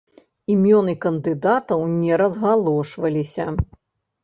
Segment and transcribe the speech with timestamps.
[0.53, 3.49] Імёны кандыдатаў не разгалошваліся.